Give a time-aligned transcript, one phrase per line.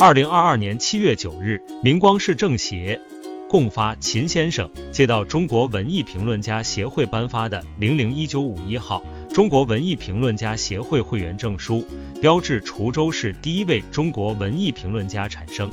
[0.00, 3.00] 二零二二年七月九日，明光市政协
[3.48, 9.02] 共发秦先生接到中国文艺评论家协会颁发的零零一九五一号
[9.34, 11.84] 中国文艺评论家协会会员证书，
[12.20, 15.68] 标志滁州市第一位中国文艺评论家产生。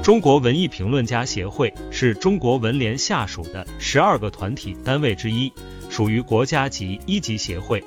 [0.00, 5.52] 中国文艺评论家协会是中国文联下属的十二个团体单位之一，
[5.90, 7.82] 属于国家级一级协会。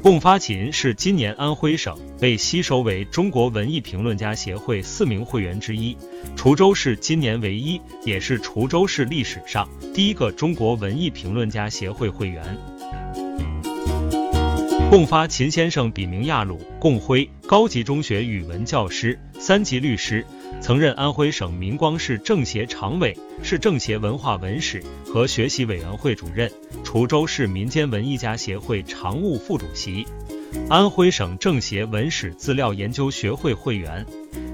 [0.00, 5.96] 共发琴是今年安徽省被吸收为中国文艺评论家协会四名会员之一，
[6.36, 12.56] 滁州市今年唯一，也是滁州市历史上第一个中国文艺评论家协会会员。
[14.90, 20.24] 共发秦先生笔名亚鲁，共辉，高级中学语文教师，三级律师。
[20.62, 26.50] 曾任安徽省明光市政协常委、市政协文化文史和学习委员会主任，
[26.82, 30.06] 滁州市民间文艺家协会常务副主席，
[30.70, 34.06] 安徽省政协文史资料研究学会会员，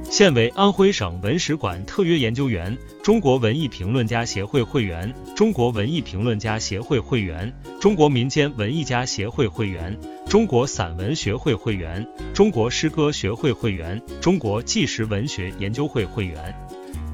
[0.02, 9.96] 现为安徽省文史馆特约研究员，中国文艺评论家协会会员，中国文艺评论家协会会员，中国民间文艺家协会会员。
[10.35, 12.04] 中国散文学会会员，
[12.35, 16.52] 中国诗歌学会会员，中国纪实文学研究会会员，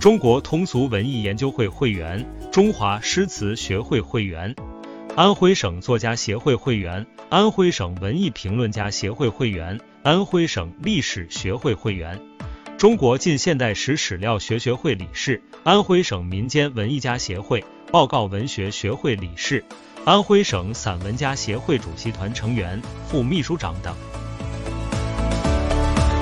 [0.00, 4.56] 中国通俗文艺研究会会员，中华诗词学会会员，
[5.16, 12.18] 安徽省作家协会会员，安徽省文艺评论家协会会员，安徽省历史学会会员，
[12.78, 17.62] 中国近现代史史料学学会理事，安徽省民间文艺家协会。
[17.90, 19.64] 报告文学学会理事。
[20.04, 23.94] 安徽省散文家协会主席团成员、副秘书长等。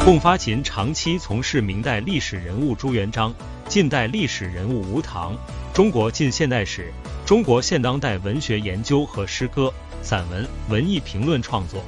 [0.02, 3.34] 共发秦长期从事明代历史人物朱元璋、
[3.68, 5.36] 近代历史人物吴唐、
[5.74, 6.90] 中国近现代史、
[7.26, 9.72] 中国现当代文学研究和诗歌、
[10.02, 11.84] 散文、文艺评论创作，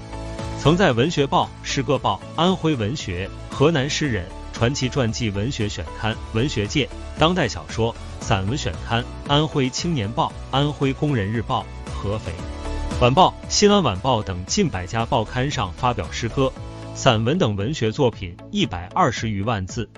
[0.60, 4.26] 曾在《文学报》《诗歌报》《安徽文学》《河南诗人》
[4.60, 6.84] 《传奇传记文学选刊》《文学界》
[7.18, 11.64] 《当代小说》《散文选刊》《安徽青年报》《安徽工人日报》。
[11.90, 12.30] 合肥
[13.00, 16.52] 晚报、西安晚报等近百家报刊上发表诗歌、
[16.94, 19.88] 散文等文学作品一百二十余万字，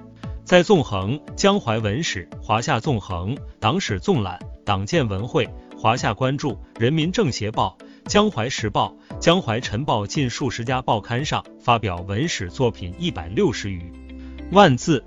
[0.44, 13.92] 在纵横江淮文史、华夏纵横、党史纵览、党建文汇、华夏关注、人民政协报、江淮时报、江淮晨报近数十家报刊上发表文史作品一百六十余
[14.52, 15.02] 万字，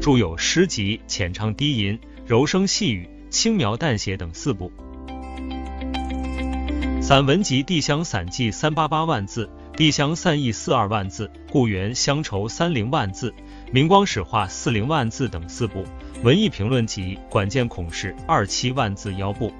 [0.00, 1.94] 著有诗集《浅唱低吟》
[2.24, 4.70] 《柔声细语》《轻描淡写》等四部。
[7.02, 13.30] 散文集《地乡散记》三八八万字，《地乡散忆》四二万字，《故园乡愁》三零万字，
[13.72, 15.82] 《明光史话》四零万字等四部；
[16.22, 19.50] 文艺评论集《管见孔氏》二七万字腰部；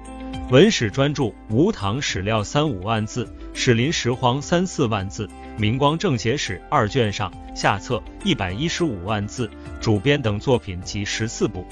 [0.49, 11.65] 文史专著《吴唐史料》三五万字，《史林拾荒》三四万字，《明光政协史》二卷上下册一百一十五万字，主编等作品集十四部。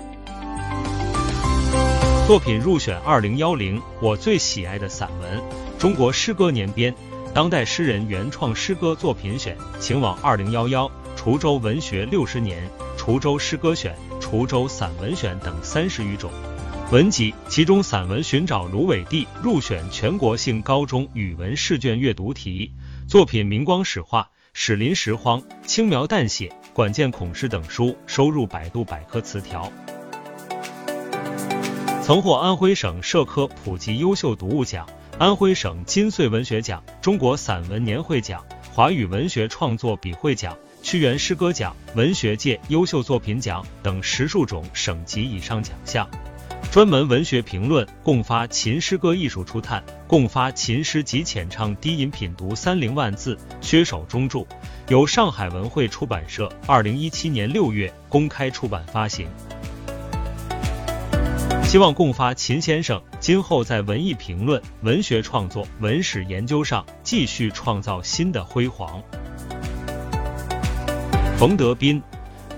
[2.28, 5.42] 作品入选二零幺零我最喜爱的散文，
[5.80, 6.94] 中国诗歌年编，
[7.34, 16.30] 当代诗人原创诗歌作品选，请往二零幺幺滁州文学六十年，滁州诗歌选，滁州散文选等三十余种
[16.92, 22.72] 文集，其中散文寻找芦苇地入选全国性高中语文试卷阅读题，
[23.08, 29.72] 作品明光史话、史林时荒、轻描淡写、管见孔氏等书收入百度百科词条。
[32.02, 34.90] 曾获安徽省社科普及优秀读物奖、
[35.20, 46.10] 安徽省金穗文学奖、中国散文年会奖、华语文学创作笔会奖、屈原诗歌奖、文学界优秀作品奖等十数种省级以上奖项。
[46.72, 54.48] 专门文学评论共发秦诗歌艺术初探，共发秦诗及浅唱低吟品读三零万字，缺手中注，
[54.88, 59.28] 由上海文汇出版社二零一七年六月公开出版发行。
[61.64, 69.02] 希望共发秦先生今后在文艺评论、文学创作、文史研究上继续创造新的辉煌。
[71.36, 72.02] 冯德斌，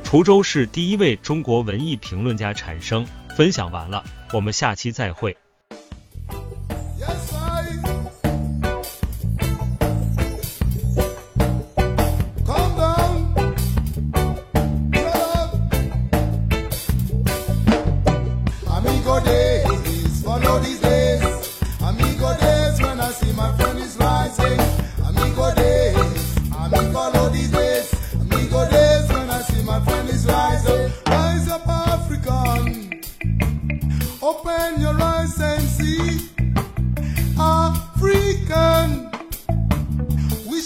[0.03, 3.05] 滁州市第一位中国文艺评论家产生。
[3.41, 4.03] 分享完了，
[4.33, 5.35] 我们下期再会。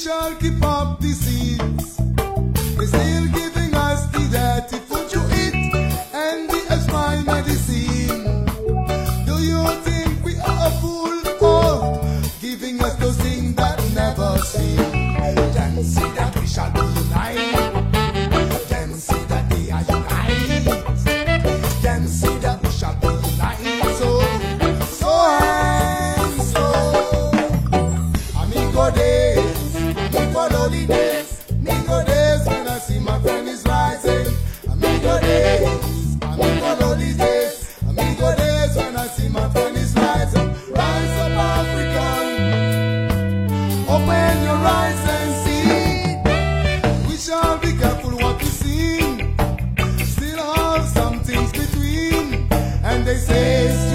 [0.06, 1.98] shall keep up the seeds.
[2.78, 5.56] They still giving us the dirty food to eat
[6.14, 8.46] and the expired medicine.
[9.26, 12.02] Do you think we are a fool for
[12.40, 14.85] giving us those things that never cease?
[48.06, 49.00] careful what you see.
[50.06, 52.48] Still have some things between,
[52.84, 53.95] and they say.